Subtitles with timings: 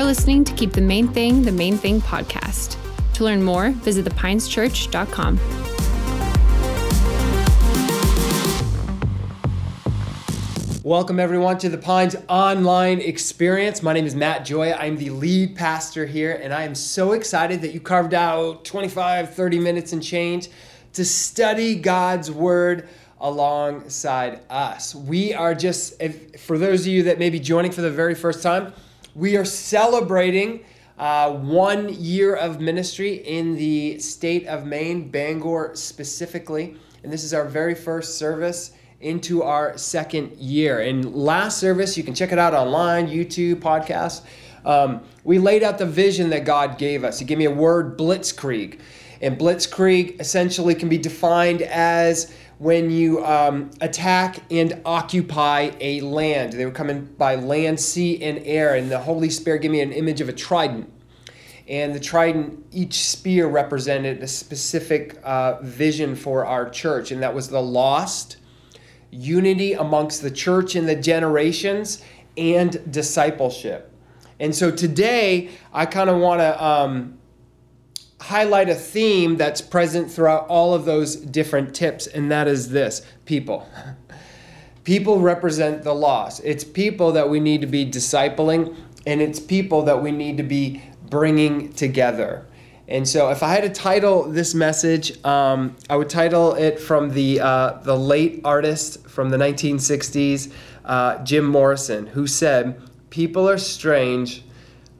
[0.00, 2.78] You're listening to Keep the Main Thing the Main Thing podcast.
[3.12, 5.38] To learn more, visit thepineschurch.com.
[10.82, 13.82] Welcome, everyone, to the Pines online experience.
[13.82, 14.72] My name is Matt Joy.
[14.72, 19.34] I'm the lead pastor here, and I am so excited that you carved out 25,
[19.34, 20.48] 30 minutes and change
[20.94, 22.88] to study God's Word
[23.20, 24.94] alongside us.
[24.94, 28.14] We are just, if, for those of you that may be joining for the very
[28.14, 28.72] first time,
[29.14, 30.64] we are celebrating
[30.98, 36.76] uh, one year of ministry in the state of Maine, Bangor specifically.
[37.02, 40.80] And this is our very first service into our second year.
[40.80, 44.22] And last service, you can check it out online, YouTube, podcast.
[44.64, 47.18] Um, we laid out the vision that God gave us.
[47.18, 48.78] He gave me a word, blitzkrieg.
[49.22, 56.52] And blitzkrieg essentially can be defined as when you um, attack and occupy a land.
[56.52, 58.74] They were coming by land, sea, and air.
[58.74, 60.92] And the Holy Spirit gave me an image of a trident.
[61.66, 67.34] And the trident, each spear represented a specific uh, vision for our church, and that
[67.34, 68.36] was the lost,
[69.10, 72.02] unity amongst the church and the generations,
[72.36, 73.90] and discipleship.
[74.38, 77.19] And so today, I kind of want to um,
[78.20, 83.02] highlight a theme that's present throughout all of those different tips, and that is this
[83.24, 83.68] people.
[84.84, 86.40] People represent the lost.
[86.42, 88.76] It's people that we need to be discipling,
[89.06, 92.46] and it's people that we need to be bringing together.
[92.88, 97.10] And so, if I had to title this message, um, I would title it from
[97.10, 100.50] the uh, the late artist from the 1960s,
[100.86, 104.42] uh, Jim Morrison, who said, "People are strange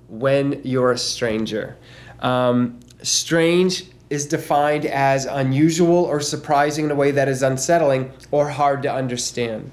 [0.08, 1.78] when you're a stranger."
[2.20, 8.48] Um, strange is defined as unusual or surprising in a way that is unsettling or
[8.48, 9.70] hard to understand.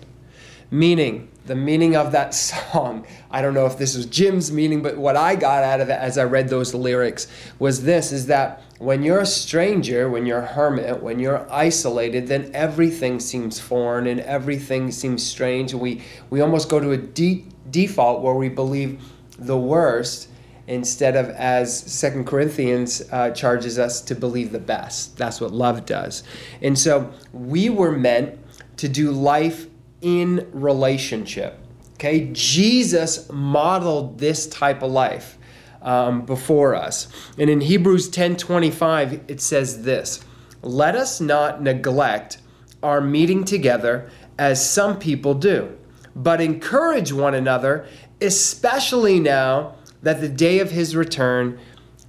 [0.70, 3.08] Meaning, the meaning of that song.
[3.32, 6.00] I don't know if this was Jim's meaning, but what I got out of it
[6.00, 10.42] as I read those lyrics was this is that when you're a stranger, when you're
[10.42, 15.74] a hermit, when you're isolated, then everything seems foreign and everything seems strange.
[15.74, 19.02] We we almost go to a de- default where we believe
[19.40, 20.30] the worst
[20.68, 25.18] instead of as second corinthians uh, charges us to believe the best.
[25.18, 26.24] That's what love does.
[26.62, 28.38] And so we were meant
[28.78, 29.68] to do life
[30.02, 31.60] in relationship.
[31.94, 32.30] Okay?
[32.34, 35.38] Jesus modeled this type of life
[35.82, 37.08] um, before us.
[37.38, 40.24] And in hebrews 10 25 it says this
[40.64, 42.40] let us not neglect
[42.84, 45.78] our meeting together as some people do
[46.16, 47.86] but encourage one another
[48.20, 51.60] especially now that the day of his return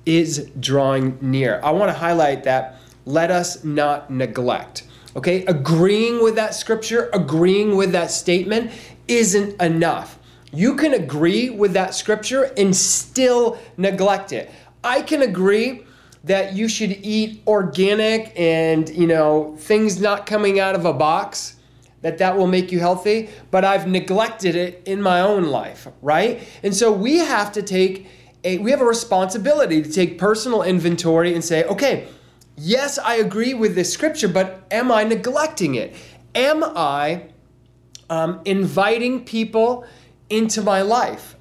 [0.05, 1.61] is drawing near.
[1.63, 2.81] I want to highlight that.
[3.05, 4.85] Let us not neglect.
[5.17, 8.71] Okay, agreeing with that scripture, agreeing with that statement
[9.09, 10.19] isn't enough.
[10.53, 14.51] You can agree with that scripture and still neglect it.
[14.85, 15.85] I can agree
[16.25, 21.57] that you should eat organic and, you know, things not coming out of a box
[22.03, 26.47] that that will make you healthy, but I've neglected it in my own life, right?
[26.63, 28.07] And so we have to take
[28.45, 32.07] a we have a responsibility to take personal inventory and say, okay,
[32.57, 35.95] yes, I agree with this scripture, but am I neglecting it?
[36.35, 37.25] Am I
[38.11, 39.85] um, inviting people
[40.31, 41.37] into my life?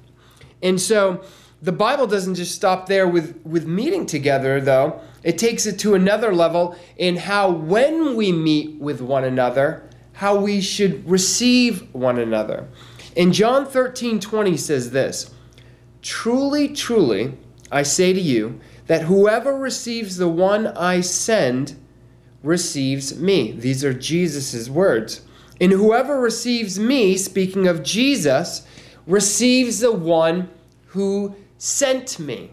[0.62, 1.24] And so
[1.62, 5.00] the Bible doesn't just stop there with, with meeting together, though.
[5.22, 9.87] It takes it to another level in how, when we meet with one another,
[10.18, 12.66] how we should receive one another.
[13.14, 15.30] In John 13 20 says this
[16.02, 17.34] Truly, truly,
[17.70, 18.58] I say to you,
[18.88, 21.76] that whoever receives the one I send
[22.42, 23.52] receives me.
[23.52, 25.20] These are Jesus' words.
[25.60, 28.66] And whoever receives me, speaking of Jesus,
[29.06, 30.50] receives the one
[30.86, 32.50] who sent me.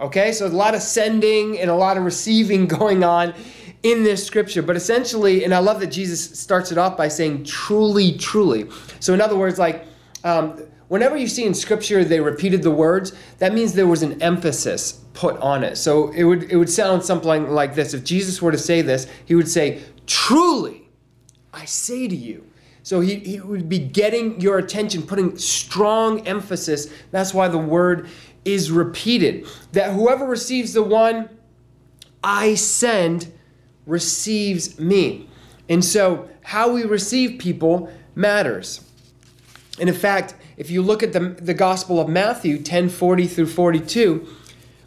[0.00, 3.34] Okay, so a lot of sending and a lot of receiving going on
[3.84, 4.62] in this scripture.
[4.62, 8.68] But essentially, and I love that Jesus starts it off by saying, truly, truly.
[8.98, 9.86] So, in other words, like,
[10.24, 14.20] um, whenever you see in scripture they repeated the words, that means there was an
[14.20, 15.76] emphasis put on it.
[15.76, 17.94] So, it would, it would sound something like this.
[17.94, 20.88] If Jesus were to say this, he would say, Truly,
[21.52, 22.46] I say to you.
[22.82, 26.92] So he, he would be getting your attention, putting strong emphasis.
[27.12, 28.10] That's why the word
[28.44, 29.46] is repeated.
[29.72, 31.30] That whoever receives the one
[32.22, 33.32] I send
[33.86, 35.28] receives me.
[35.68, 38.80] And so, how we receive people matters.
[39.78, 43.46] And in fact, if you look at the, the Gospel of Matthew 10 40 through
[43.46, 44.28] 42,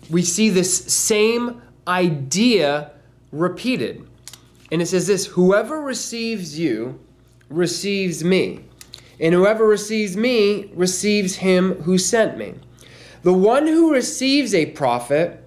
[0.09, 2.91] we see this same idea
[3.31, 4.07] repeated.
[4.71, 6.99] And it says this Whoever receives you
[7.49, 8.61] receives me,
[9.19, 12.55] and whoever receives me receives him who sent me.
[13.23, 15.43] The one who receives a prophet,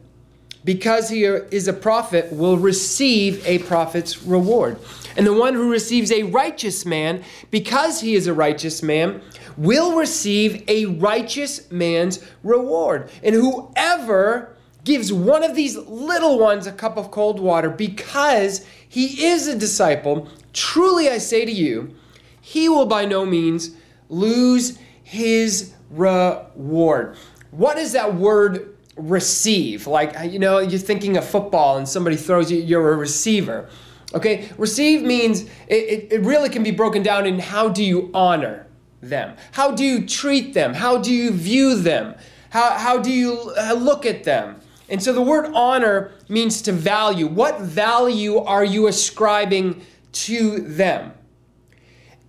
[0.64, 4.78] because he is a prophet, will receive a prophet's reward.
[5.16, 9.22] And the one who receives a righteous man, because he is a righteous man,
[9.56, 13.10] will receive a righteous man's reward.
[13.22, 19.26] And whoever gives one of these little ones a cup of cold water because he
[19.26, 21.94] is a disciple, truly I say to you,
[22.40, 23.72] he will by no means
[24.08, 27.16] lose his reward.
[27.50, 28.69] What is that word
[29.08, 29.86] receive?
[29.86, 33.68] Like, you know, you're thinking of football and somebody throws you, you're a receiver.
[34.12, 38.66] Okay, receive means it, it, really can be broken down in how do you honor
[39.00, 39.36] them?
[39.52, 40.74] How do you treat them?
[40.74, 42.16] How do you view them?
[42.50, 44.60] How, how do you uh, look at them?
[44.88, 47.28] And so the word honor means to value.
[47.28, 49.82] What value are you ascribing
[50.12, 51.12] to them?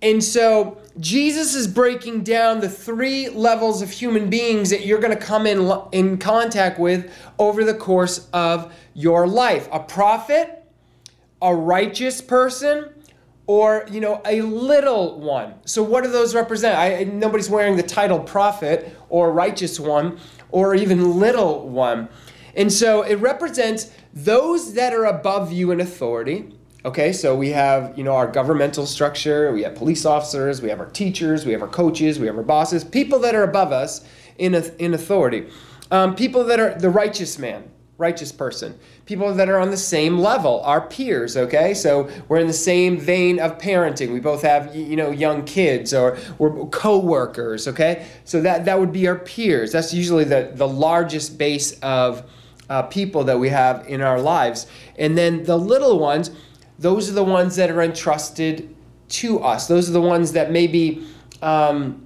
[0.00, 5.16] And so Jesus is breaking down the three levels of human beings that you're going
[5.16, 9.68] to come in, in contact with over the course of your life.
[9.72, 10.64] A prophet,
[11.40, 12.90] a righteous person,
[13.46, 15.54] or you know a little one.
[15.64, 16.78] So what do those represent?
[16.78, 20.18] I, nobody's wearing the title prophet or righteous one
[20.50, 22.08] or even little one.
[22.54, 26.54] And so it represents those that are above you in authority.
[26.84, 30.80] Okay, so we have, you know, our governmental structure, we have police officers, we have
[30.80, 34.04] our teachers, we have our coaches, we have our bosses, people that are above us
[34.36, 35.46] in, in authority.
[35.92, 38.76] Um, people that are the righteous man, righteous person.
[39.06, 41.72] People that are on the same level, our peers, okay?
[41.72, 44.12] So we're in the same vein of parenting.
[44.12, 48.08] We both have, you know, young kids or we're co-workers, okay?
[48.24, 49.70] So that, that would be our peers.
[49.70, 52.28] That's usually the, the largest base of
[52.68, 54.66] uh, people that we have in our lives.
[54.98, 56.32] And then the little ones,
[56.82, 58.74] those are the ones that are entrusted
[59.08, 59.68] to us.
[59.68, 61.06] Those are the ones that maybe
[61.40, 62.04] um,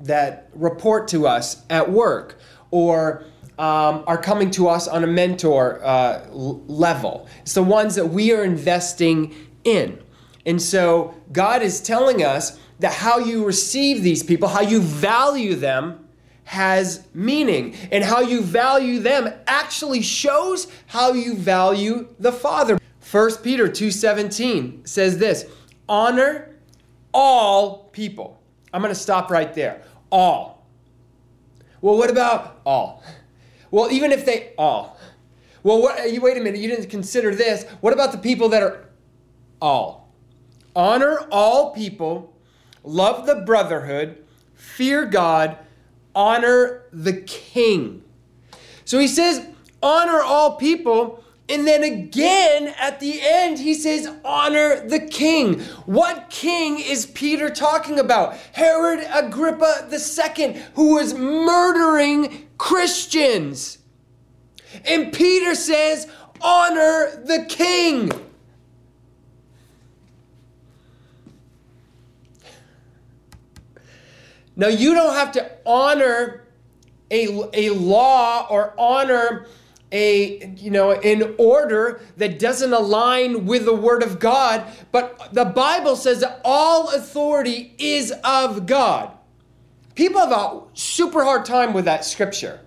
[0.00, 2.38] that report to us at work
[2.72, 3.24] or
[3.56, 7.28] um, are coming to us on a mentor uh, level.
[7.42, 9.32] It's the ones that we are investing
[9.62, 10.02] in.
[10.44, 15.54] And so God is telling us that how you receive these people, how you value
[15.54, 16.00] them,
[16.46, 22.78] has meaning and how you value them actually shows how you value the father
[23.10, 25.46] 1 peter 2.17 says this
[25.88, 26.54] honor
[27.12, 28.42] all people.
[28.72, 29.82] I'm going to stop right there.
[30.10, 30.66] All.
[31.80, 33.02] Well what about all?
[33.70, 34.98] Well even if they all.
[35.62, 37.64] Well what, you wait a minute you didn't consider this.
[37.80, 38.88] What about the people that are
[39.60, 40.12] all?
[40.74, 42.34] Honor all people
[42.82, 44.24] love the brotherhood
[44.54, 45.58] fear god
[46.14, 48.02] honor the king.
[48.84, 49.46] So he says,
[49.82, 51.23] honor all people.
[51.48, 55.60] And then again at the end, he says, honor the king.
[55.84, 58.36] What king is Peter talking about?
[58.52, 63.78] Herod Agrippa II, who was murdering Christians.
[64.86, 66.08] And Peter says,
[66.40, 68.10] honor the king.
[74.56, 76.44] Now, you don't have to honor
[77.10, 79.46] a, a law or honor
[79.92, 85.44] a you know an order that doesn't align with the word of God but the
[85.44, 89.12] bible says that all authority is of God
[89.94, 92.60] people have a super hard time with that scripture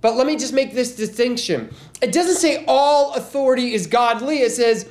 [0.00, 1.72] but let me just make this distinction
[2.02, 4.88] it doesn't say all authority is godly it says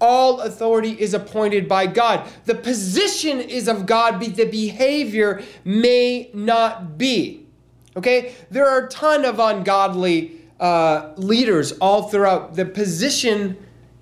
[0.00, 2.26] all authority is appointed by God.
[2.46, 7.46] The position is of God, but the behavior may not be.
[7.96, 8.34] Okay?
[8.50, 12.54] There are a ton of ungodly uh, leaders all throughout.
[12.54, 13.56] The position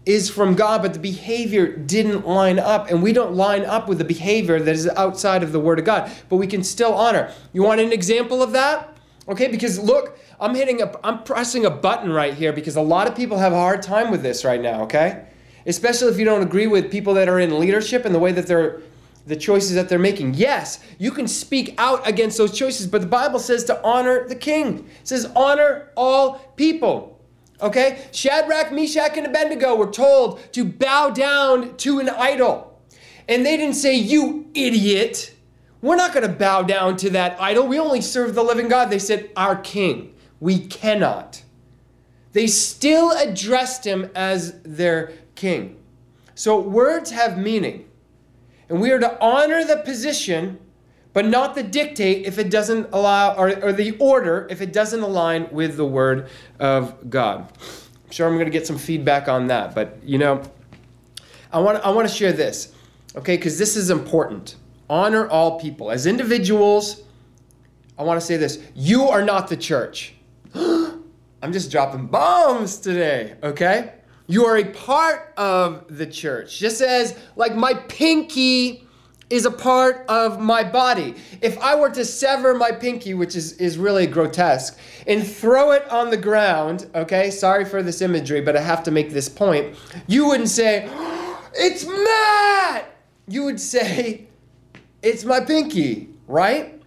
[0.04, 3.98] is from God, but the behavior didn't line up, and we don't line up with
[3.98, 7.32] the behavior that is outside of the Word of God, but we can still honor.
[7.52, 8.96] You want an example of that?
[9.28, 13.06] Okay, because look, I'm hitting a, I'm pressing a button right here because a lot
[13.06, 15.26] of people have a hard time with this right now, okay?
[15.68, 18.46] especially if you don't agree with people that are in leadership and the way that
[18.46, 18.80] they're
[19.28, 20.34] the choices that they're making.
[20.34, 24.34] Yes, you can speak out against those choices, but the Bible says to honor the
[24.34, 24.88] king.
[25.00, 27.20] It says honor all people.
[27.60, 28.06] Okay?
[28.12, 32.80] Shadrach, Meshach, and Abednego were told to bow down to an idol.
[33.28, 35.34] And they didn't say, You idiot.
[35.82, 37.66] We're not going to bow down to that idol.
[37.66, 38.86] We only serve the living God.
[38.90, 40.14] They said, Our king.
[40.40, 41.42] We cannot.
[42.32, 45.76] They still addressed him as their king.
[46.34, 47.87] So words have meaning.
[48.68, 50.58] And we are to honor the position,
[51.12, 55.00] but not the dictate if it doesn't allow, or, or the order if it doesn't
[55.00, 57.50] align with the word of God.
[57.60, 60.42] I'm sure I'm going to get some feedback on that, but you know,
[61.52, 62.74] I want, I want to share this,
[63.16, 64.56] okay, because this is important.
[64.90, 65.90] Honor all people.
[65.90, 67.02] As individuals,
[67.98, 70.14] I want to say this you are not the church.
[70.54, 73.94] I'm just dropping bombs today, okay?
[74.28, 76.58] You are a part of the church.
[76.58, 78.86] Just as, like, my pinky
[79.30, 81.14] is a part of my body.
[81.40, 85.90] If I were to sever my pinky, which is, is really grotesque, and throw it
[85.90, 89.74] on the ground, okay, sorry for this imagery, but I have to make this point,
[90.06, 92.96] you wouldn't say, oh, It's Matt!
[93.28, 94.26] You would say,
[95.02, 96.82] It's my pinky, right?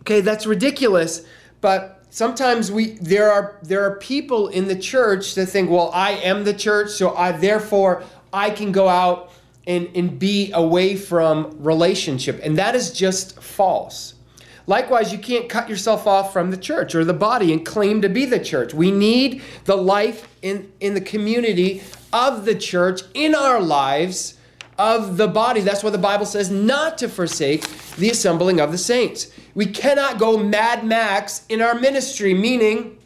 [0.00, 1.26] Okay, that's ridiculous,
[1.60, 6.12] but sometimes we there are there are people in the church that think, well, I
[6.12, 8.02] am the church, so I therefore
[8.32, 9.32] I can go out
[9.66, 12.40] and, and be away from relationship.
[12.42, 14.14] And that is just false.
[14.66, 18.08] Likewise, you can't cut yourself off from the church or the body and claim to
[18.08, 18.72] be the church.
[18.72, 24.34] We need the life in, in the community of the church in our lives
[24.80, 25.60] of the body.
[25.60, 29.30] That's why the Bible says not to forsake the assembling of the saints.
[29.54, 32.96] We cannot go Mad Max in our ministry, meaning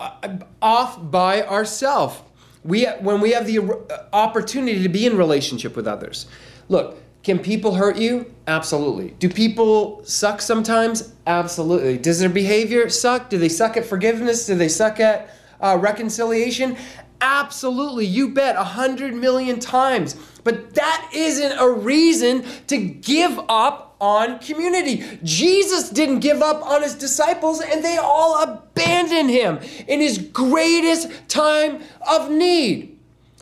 [0.00, 2.22] uh, off by ourselves.
[2.64, 6.26] We, when we have the uh, opportunity to be in relationship with others.
[6.70, 8.32] Look, can people hurt you?
[8.46, 9.10] Absolutely.
[9.18, 11.12] Do people suck sometimes?
[11.26, 11.98] Absolutely.
[11.98, 13.28] Does their behavior suck?
[13.28, 14.46] Do they suck at forgiveness?
[14.46, 15.28] Do they suck at
[15.60, 16.78] uh, reconciliation?
[17.20, 18.06] Absolutely.
[18.06, 20.16] You bet a hundred million times.
[20.46, 25.04] But that isn't a reason to give up on community.
[25.24, 31.10] Jesus didn't give up on his disciples and they all abandoned him in his greatest
[31.28, 32.96] time of need.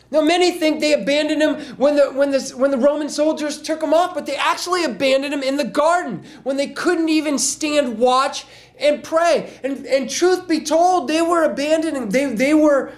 [0.09, 3.83] Now, many think they abandoned him when the, when, the, when the Roman soldiers took
[3.83, 7.99] him off, but they actually abandoned him in the garden when they couldn't even stand
[7.99, 8.47] watch
[8.79, 9.59] and pray.
[9.63, 12.93] And, and truth be told, they were abandoning, they, they were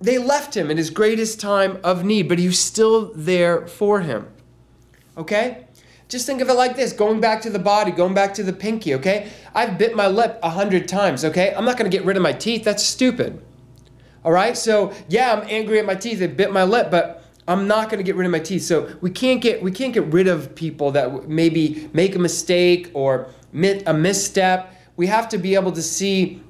[0.00, 4.00] they left him in his greatest time of need, but he was still there for
[4.00, 4.28] him.
[5.16, 5.66] Okay?
[6.08, 8.52] Just think of it like this going back to the body, going back to the
[8.52, 9.30] pinky, okay?
[9.54, 11.52] I've bit my lip a hundred times, okay?
[11.54, 12.62] I'm not gonna get rid of my teeth.
[12.62, 13.42] That's stupid.
[14.24, 14.56] All right?
[14.56, 16.20] So, yeah, I'm angry at my teeth.
[16.20, 18.62] It bit my lip, but I'm not going to get rid of my teeth.
[18.62, 22.90] So we can't get we can't get rid of people that maybe make a mistake
[22.92, 24.74] or a misstep.
[24.96, 26.42] We have to be able to see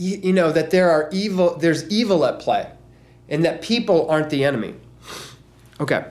[0.00, 2.70] you know that there are evil there's evil at play
[3.28, 4.74] and that people aren't the enemy.
[5.78, 6.04] Okay.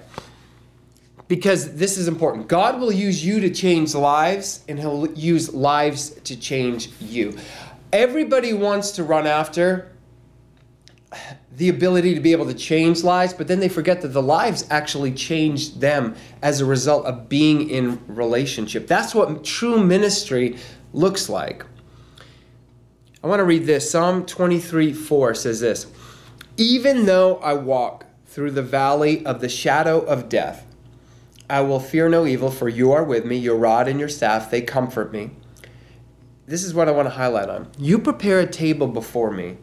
[1.27, 2.47] Because this is important.
[2.47, 7.37] God will use you to change lives and he'll use lives to change you.
[7.91, 9.91] Everybody wants to run after
[11.51, 14.65] the ability to be able to change lives but then they forget that the lives
[14.69, 18.87] actually changed them as a result of being in relationship.
[18.87, 20.57] That's what true ministry
[20.93, 21.65] looks like
[23.23, 23.91] I want to read this.
[23.91, 25.87] Psalm 23 4 says this
[26.55, 30.65] Even though I walk through the valley of the shadow of death,
[31.49, 33.35] I will fear no evil, for you are with me.
[33.35, 35.31] Your rod and your staff, they comfort me.
[36.45, 37.69] This is what I want to highlight on.
[37.77, 39.57] You prepare a table before me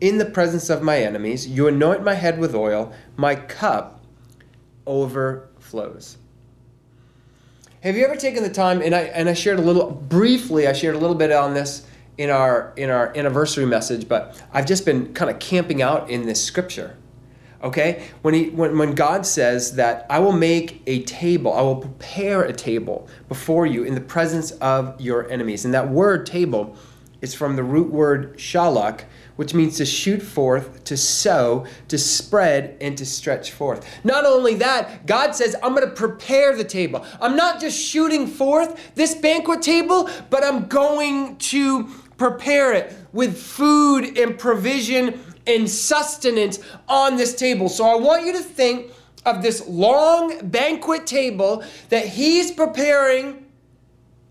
[0.00, 1.48] in the presence of my enemies.
[1.48, 2.92] You anoint my head with oil.
[3.16, 4.04] My cup
[4.86, 6.18] overflows.
[7.80, 10.72] Have you ever taken the time, and I, and I shared a little, briefly, I
[10.72, 14.84] shared a little bit on this in our in our anniversary message, but I've just
[14.84, 16.96] been kind of camping out in this scripture.
[17.62, 18.06] Okay?
[18.22, 22.42] When he when, when God says that I will make a table, I will prepare
[22.42, 25.64] a table before you in the presence of your enemies.
[25.64, 26.76] And that word table
[27.24, 29.04] is from the root word shalak,
[29.36, 33.88] which means to shoot forth, to sow, to spread, and to stretch forth.
[34.04, 37.04] Not only that, God says, I'm going to prepare the table.
[37.22, 43.36] I'm not just shooting forth this banquet table, but I'm going to prepare it with
[43.40, 47.68] food and provision and sustenance on this table.
[47.68, 48.92] So I want you to think
[49.26, 53.46] of this long banquet table that He's preparing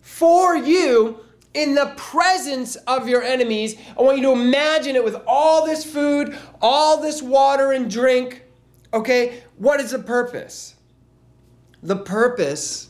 [0.02, 1.20] for you
[1.54, 3.76] in the presence of your enemies.
[3.98, 8.44] I want you to imagine it with all this food, all this water and drink.
[8.94, 10.76] Okay, what is the purpose?
[11.82, 12.90] The purpose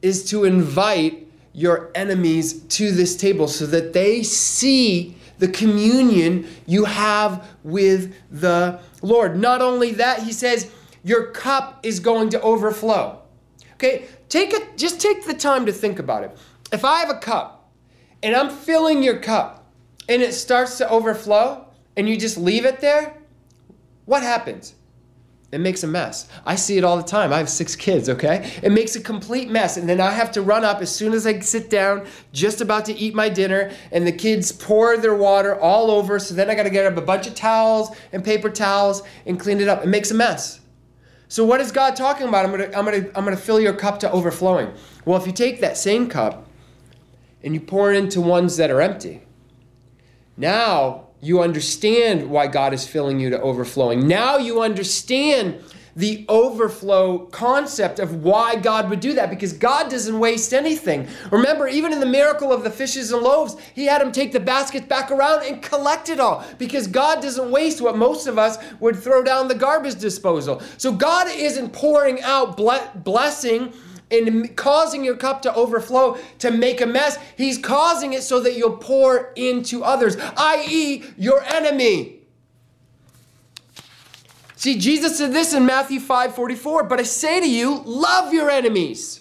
[0.00, 6.84] is to invite your enemies to this table so that they see the communion you
[6.84, 9.36] have with the Lord.
[9.38, 10.70] Not only that, he says,
[11.04, 13.20] your cup is going to overflow.
[13.74, 16.36] Okay, take it, just take the time to think about it.
[16.72, 17.70] If I have a cup
[18.22, 19.66] and I'm filling your cup
[20.08, 21.66] and it starts to overflow
[21.96, 23.18] and you just leave it there,
[24.04, 24.74] what happens?
[25.52, 26.28] It makes a mess.
[26.46, 27.30] I see it all the time.
[27.30, 28.50] I have six kids, okay?
[28.62, 29.76] It makes a complete mess.
[29.76, 32.86] And then I have to run up as soon as I sit down, just about
[32.86, 36.18] to eat my dinner, and the kids pour their water all over.
[36.18, 39.38] So then I got to get up a bunch of towels and paper towels and
[39.38, 39.84] clean it up.
[39.84, 40.60] It makes a mess.
[41.28, 42.46] So what is God talking about?
[42.46, 44.72] I'm to I'm to I'm to fill your cup to overflowing.
[45.04, 46.46] Well, if you take that same cup
[47.42, 49.22] and you pour it into ones that are empty.
[50.36, 54.08] Now you understand why God is filling you to overflowing.
[54.08, 55.62] Now you understand
[55.94, 61.06] the overflow concept of why God would do that because God doesn't waste anything.
[61.30, 64.40] Remember, even in the miracle of the fishes and loaves, He had them take the
[64.40, 68.56] baskets back around and collect it all because God doesn't waste what most of us
[68.80, 70.60] would throw down the garbage disposal.
[70.76, 73.72] So God isn't pouring out blessing
[74.12, 77.18] and causing your cup to overflow to make a mess.
[77.36, 82.18] He's causing it so that you'll pour into others, i.e., your enemy.
[84.56, 88.48] See, Jesus said this in Matthew 5 44, but I say to you, love your
[88.48, 89.20] enemies.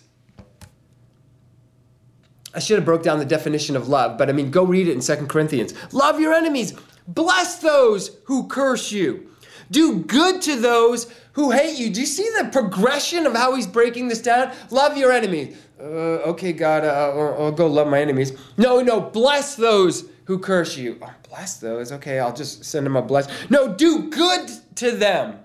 [2.54, 4.94] I should have broke down the definition of love, but I mean, go read it
[4.94, 5.74] in Second Corinthians.
[5.94, 6.74] Love your enemies.
[7.08, 9.31] Bless those who curse you.
[9.72, 11.90] Do good to those who hate you.
[11.90, 14.54] Do you see the progression of how he's breaking this down?
[14.70, 15.58] Love your enemies.
[15.80, 18.38] Uh, okay, God, uh, I'll, I'll, go love my enemies.
[18.58, 21.00] No, no, bless those who curse you.
[21.02, 21.92] Oh, bless those.
[21.94, 23.28] Okay, I'll just send them a bless.
[23.50, 25.40] No, do good to them.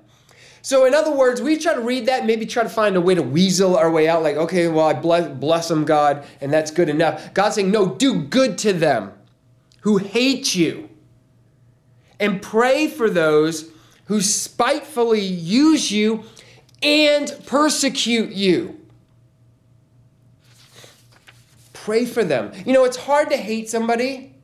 [0.61, 3.15] So, in other words, we try to read that, maybe try to find a way
[3.15, 4.25] to weasel our way out.
[4.25, 7.33] Like, okay, well, I bless, bless them, God, and that's good enough.
[7.33, 9.13] God's saying, no, do good to them
[9.83, 10.91] who hate you,
[12.19, 13.71] and pray for those
[14.07, 16.25] who spitefully use you
[16.83, 18.81] and persecute you.
[21.73, 22.53] Pray for them.
[22.65, 24.35] You know, it's hard to hate somebody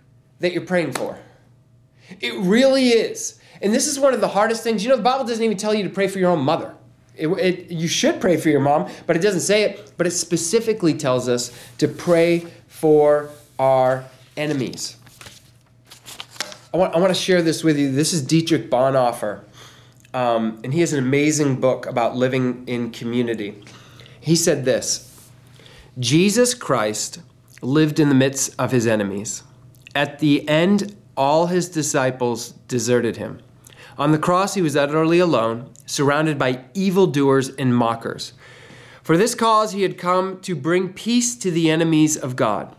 [0.40, 1.19] that you're praying for.
[2.21, 3.40] It really is.
[3.61, 4.85] And this is one of the hardest things.
[4.85, 6.75] You know, the Bible doesn't even tell you to pray for your own mother.
[7.16, 9.92] It, it, you should pray for your mom, but it doesn't say it.
[9.97, 14.04] But it specifically tells us to pray for our
[14.37, 14.97] enemies.
[16.75, 17.92] I want, I want to share this with you.
[17.92, 19.45] This is Dietrich Bonhoeffer,
[20.14, 23.63] um, and he has an amazing book about living in community.
[24.21, 25.30] He said this
[25.99, 27.21] Jesus Christ
[27.60, 29.43] lived in the midst of his enemies.
[29.95, 33.41] At the end, all his disciples deserted him.
[33.99, 38.32] On the cross, he was utterly alone, surrounded by evildoers and mockers.
[39.02, 42.75] For this cause, he had come to bring peace to the enemies of God.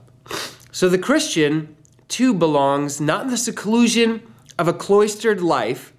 [0.71, 1.75] So the Christian,
[2.07, 4.23] too, belongs not in the seclusion
[4.57, 5.93] of a cloistered life,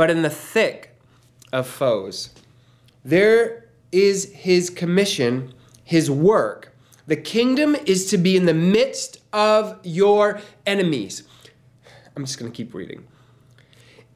[0.00, 0.96] but in the thick
[1.52, 2.30] of foes.
[3.04, 5.52] There is his commission,
[5.84, 6.74] his work.
[7.06, 11.24] The kingdom is to be in the midst of your enemies.
[12.16, 13.06] I'm just going to keep reading.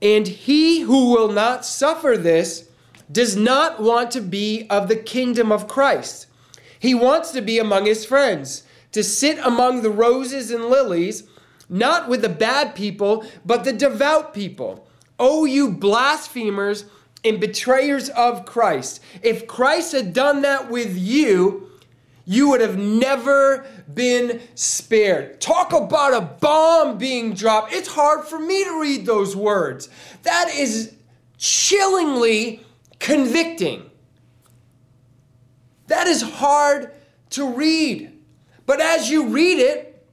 [0.01, 2.71] And he who will not suffer this
[3.13, 6.29] does not want to be of the kingdom of Christ.
[6.79, 11.25] He wants to be among his friends, to sit among the roses and lilies,
[11.69, 14.89] not with the bad people, but the devout people.
[15.19, 16.85] Oh, you blasphemers
[17.25, 19.01] and betrayers of Christ.
[19.23, 21.71] If Christ had done that with you,
[22.27, 25.41] you would have never been spared.
[25.41, 27.73] Talk about a bomb being dropped.
[27.73, 29.89] It's hard for me to read those words.
[30.23, 30.95] That is
[31.39, 32.65] chillingly
[32.99, 33.91] convicting.
[35.89, 36.93] That is hard
[37.31, 38.13] to read.
[38.65, 40.07] But as you read it,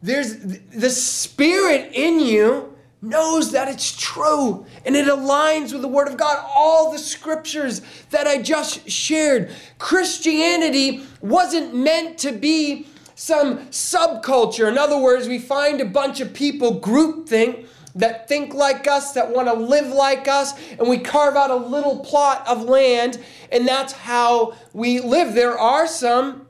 [0.00, 6.08] there's the spirit in you knows that it's true and it aligns with the Word
[6.08, 6.44] of God.
[6.54, 9.50] All the scriptures that I just shared.
[9.78, 14.68] Christianity wasn't meant to be some subculture.
[14.68, 19.28] In other words, we find a bunch of people groupthink that think like us, that
[19.34, 23.18] want to live like us, and we carve out a little plot of land,
[23.50, 25.34] and that's how we live.
[25.34, 26.46] There are some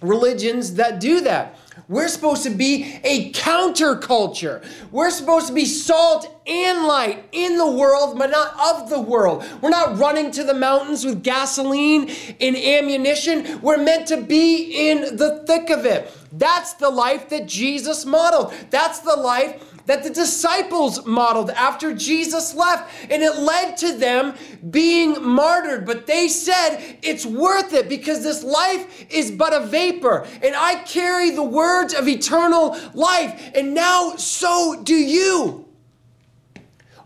[0.00, 1.58] religions that do that.
[1.88, 4.62] We're supposed to be a counterculture.
[4.92, 9.42] We're supposed to be salt and light in the world, but not of the world.
[9.62, 13.62] We're not running to the mountains with gasoline and ammunition.
[13.62, 16.12] We're meant to be in the thick of it.
[16.30, 18.52] That's the life that Jesus modeled.
[18.68, 22.92] That's the life that the disciples modeled after Jesus left.
[23.10, 24.34] And it led to them
[24.70, 25.86] being martyred.
[25.86, 30.26] But they said, it's worth it because this life is but a vapor.
[30.42, 33.50] And I carry the words of eternal life.
[33.54, 35.67] And now so do you.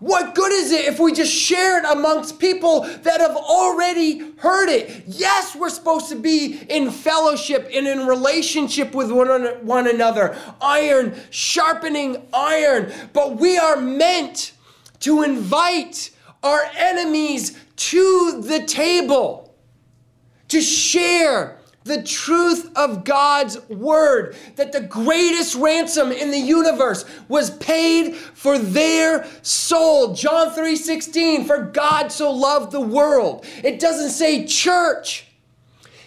[0.02, 4.68] What good is it if we just share it amongst people that have already heard
[4.68, 5.04] it?
[5.06, 9.30] Yes, we're supposed to be in fellowship and in relationship with one,
[9.64, 14.54] one another, iron sharpening iron, but we are meant
[15.00, 16.10] to invite
[16.42, 19.54] our enemies to the table,
[20.48, 27.50] to share the truth of God's word that the greatest ransom in the universe was
[27.58, 30.14] paid for their soul.
[30.14, 33.44] John 3:16 for God so loved the world.
[33.64, 35.26] It doesn't say church.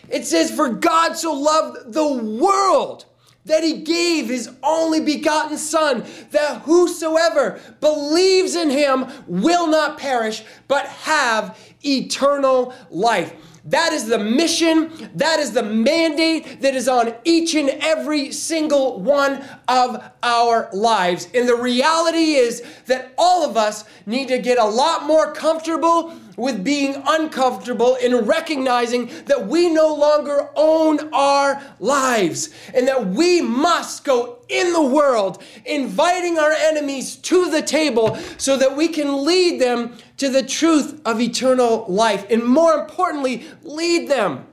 [0.09, 3.05] It says for God so loved the world
[3.45, 10.43] that he gave his only begotten Son, that whosoever believes in him will not perish,
[10.67, 13.33] but have eternal life.
[13.65, 18.99] That is the mission, that is the mandate that is on each and every single
[18.99, 21.27] one of our lives.
[21.33, 26.13] And the reality is that all of us need to get a lot more comfortable
[26.37, 33.41] with being uncomfortable in recognizing that we no longer own our lives and that we
[33.41, 39.25] must go in the world inviting our enemies to the table so that we can
[39.25, 44.45] lead them to the truth of eternal life and more importantly lead them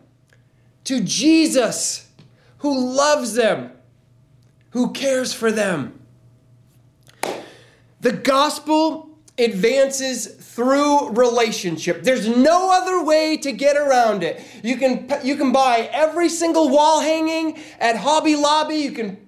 [0.85, 2.09] to Jesus
[2.59, 3.73] who loves them
[4.73, 5.99] who cares for them.
[8.01, 12.03] The gospel advances through relationship.
[12.03, 14.43] There's no other way to get around it.
[14.63, 18.77] You can you can buy every single wall hanging at Hobby Lobby.
[18.77, 19.27] You can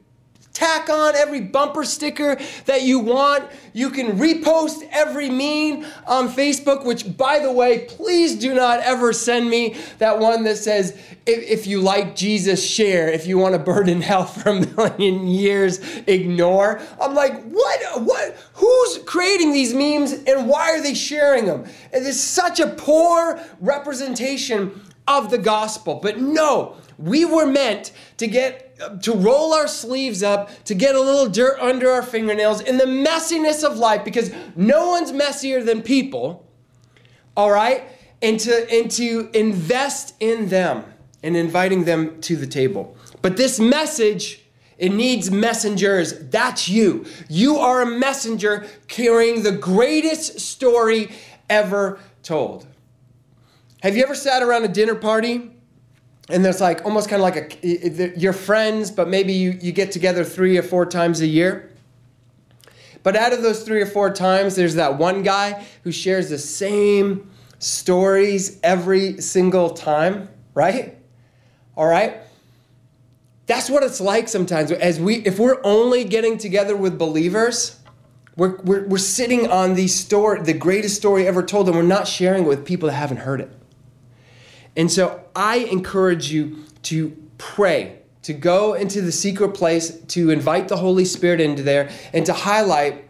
[0.54, 3.44] tack on every bumper sticker that you want.
[3.72, 9.12] You can repost every meme on Facebook, which, by the way, please do not ever
[9.12, 10.92] send me that one that says,
[11.26, 13.08] if, if you like Jesus, share.
[13.08, 16.80] If you want to burn in hell for a million years, ignore.
[17.00, 18.02] I'm like, what?
[18.02, 18.36] What?
[18.54, 21.64] Who's creating these memes and why are they sharing them?
[21.92, 26.00] It is such a poor representation of the gospel.
[26.02, 31.00] But no, we were meant to get to roll our sleeves up, to get a
[31.00, 35.82] little dirt under our fingernails in the messiness of life because no one's messier than
[35.82, 36.48] people.
[37.36, 37.84] All right?
[38.22, 40.84] And to and to invest in them
[41.22, 42.96] and inviting them to the table.
[43.22, 44.40] But this message
[44.76, 46.18] it needs messengers.
[46.30, 47.06] That's you.
[47.28, 51.12] You are a messenger carrying the greatest story
[51.48, 52.66] ever told.
[53.84, 55.50] Have you ever sat around a dinner party
[56.30, 59.92] and there's like almost kind of like a you're friends but maybe you, you get
[59.92, 61.70] together three or four times a year?
[63.02, 66.38] But out of those three or four times there's that one guy who shares the
[66.38, 70.96] same stories every single time right?
[71.76, 72.20] All right?
[73.44, 74.72] That's what it's like sometimes.
[74.72, 77.80] As we if we're only getting together with believers
[78.34, 82.08] we're, we're, we're sitting on the story the greatest story ever told and we're not
[82.08, 83.52] sharing it with people that haven't heard it
[84.76, 90.68] and so I encourage you to pray, to go into the secret place, to invite
[90.68, 93.04] the Holy Spirit into there, and to highlight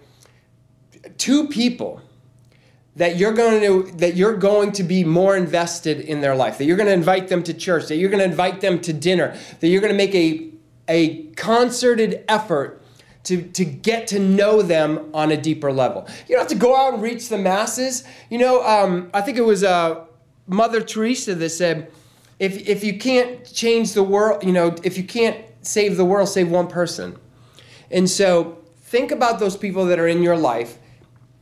[1.18, 2.00] two people
[2.96, 6.64] that you're going to that you're going to be more invested in their life that
[6.64, 9.36] you're going to invite them to church that you're going to invite them to dinner
[9.58, 10.50] that you're going to make a
[10.88, 12.80] a concerted effort
[13.24, 16.06] to, to get to know them on a deeper level.
[16.28, 18.04] You don't have to go out and reach the masses.
[18.30, 20.04] You know, um, I think it was uh,
[20.46, 21.90] Mother Teresa that said,
[22.38, 26.28] if, if you can't change the world, you know, if you can't save the world,
[26.28, 27.16] save one person.
[27.90, 30.78] And so think about those people that are in your life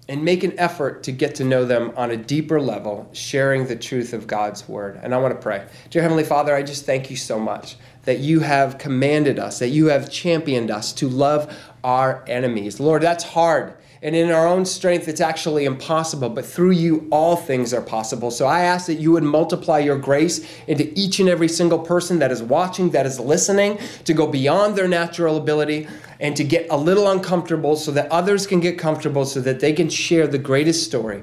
[0.08, 3.76] and make an effort to get to know them on a deeper level, sharing the
[3.76, 5.00] truth of God's word.
[5.02, 5.66] And I want to pray.
[5.90, 9.68] Dear Heavenly Father, I just thank you so much that you have commanded us, that
[9.68, 12.80] you have championed us to love our enemies.
[12.80, 13.74] Lord, that's hard.
[14.04, 18.32] And in our own strength, it's actually impossible, but through you, all things are possible.
[18.32, 22.18] So I ask that you would multiply your grace into each and every single person
[22.18, 25.86] that is watching, that is listening, to go beyond their natural ability
[26.18, 29.72] and to get a little uncomfortable so that others can get comfortable so that they
[29.72, 31.22] can share the greatest story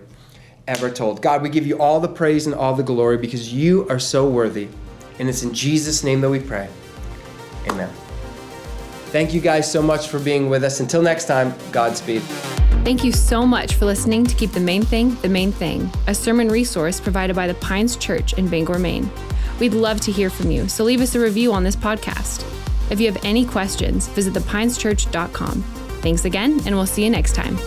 [0.65, 1.21] ever told.
[1.21, 4.29] God, we give you all the praise and all the glory because you are so
[4.29, 4.69] worthy.
[5.19, 6.69] And it's in Jesus' name that we pray.
[7.67, 7.89] Amen.
[9.11, 10.79] Thank you guys so much for being with us.
[10.79, 12.21] Until next time, Godspeed.
[12.83, 16.15] Thank you so much for listening to Keep the Main Thing the Main Thing, a
[16.15, 19.09] sermon resource provided by the Pines Church in Bangor, Maine.
[19.59, 22.45] We'd love to hear from you, so leave us a review on this podcast.
[22.89, 25.61] If you have any questions, visit thepineschurch.com.
[26.01, 27.57] Thanks again, and we'll see you next time.